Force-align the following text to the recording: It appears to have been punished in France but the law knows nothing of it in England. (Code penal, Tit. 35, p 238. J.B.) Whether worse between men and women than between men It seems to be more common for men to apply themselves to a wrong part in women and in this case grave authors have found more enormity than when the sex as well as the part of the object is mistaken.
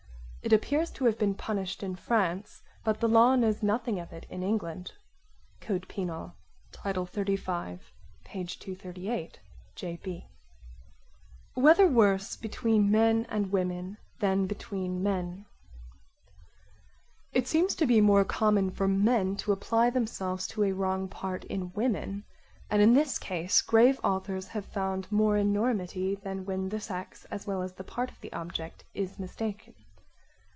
It 0.43 0.51
appears 0.53 0.89
to 0.93 1.05
have 1.05 1.19
been 1.19 1.35
punished 1.35 1.83
in 1.83 1.95
France 1.95 2.63
but 2.83 2.99
the 2.99 3.07
law 3.07 3.35
knows 3.35 3.61
nothing 3.61 3.99
of 3.99 4.11
it 4.11 4.25
in 4.27 4.41
England. 4.41 4.91
(Code 5.59 5.87
penal, 5.87 6.33
Tit. 6.71 6.97
35, 7.09 7.93
p 8.25 8.43
238. 8.43 9.39
J.B.) 9.75 10.25
Whether 11.53 11.87
worse 11.87 12.35
between 12.35 12.89
men 12.89 13.27
and 13.29 13.51
women 13.51 13.99
than 14.17 14.47
between 14.47 15.03
men 15.03 15.45
It 17.31 17.47
seems 17.47 17.75
to 17.75 17.85
be 17.85 18.01
more 18.01 18.25
common 18.25 18.71
for 18.71 18.87
men 18.87 19.35
to 19.37 19.51
apply 19.51 19.91
themselves 19.91 20.47
to 20.47 20.63
a 20.63 20.71
wrong 20.73 21.07
part 21.07 21.43
in 21.45 21.71
women 21.73 22.23
and 22.67 22.81
in 22.81 22.93
this 22.95 23.19
case 23.19 23.61
grave 23.61 23.99
authors 24.03 24.47
have 24.47 24.65
found 24.65 25.09
more 25.11 25.37
enormity 25.37 26.15
than 26.15 26.45
when 26.45 26.69
the 26.69 26.79
sex 26.79 27.25
as 27.25 27.45
well 27.45 27.61
as 27.61 27.73
the 27.73 27.83
part 27.83 28.09
of 28.09 28.19
the 28.21 28.33
object 28.33 28.83
is 28.95 29.19
mistaken. 29.19 29.75